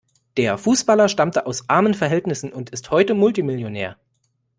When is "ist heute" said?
2.71-3.13